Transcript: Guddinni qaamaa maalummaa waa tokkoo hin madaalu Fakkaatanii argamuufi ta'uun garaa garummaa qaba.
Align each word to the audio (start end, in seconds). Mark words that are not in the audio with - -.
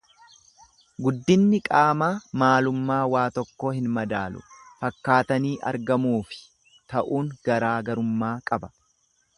Guddinni 1.07 1.59
qaamaa 1.67 2.09
maalummaa 2.43 3.01
waa 3.15 3.27
tokkoo 3.35 3.73
hin 3.75 3.91
madaalu 3.99 4.43
Fakkaatanii 4.81 5.53
argamuufi 5.73 6.43
ta'uun 6.95 7.33
garaa 7.51 7.77
garummaa 7.91 8.35
qaba. 8.51 8.75